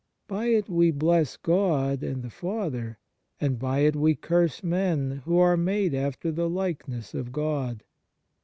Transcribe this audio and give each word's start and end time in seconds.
By 0.27 0.45
it 0.47 0.67
we 0.67 0.89
bless 0.89 1.37
God 1.37 2.01
and 2.01 2.23
the 2.23 2.31
Father: 2.31 2.97
and 3.39 3.59
by 3.59 3.81
it 3.81 3.95
we 3.95 4.15
curse 4.15 4.63
men, 4.63 5.21
who 5.25 5.37
are 5.37 5.55
made 5.55 5.93
after 5.93 6.31
the 6.31 6.49
likeness 6.49 7.13
of 7.13 7.31
God. 7.31 7.83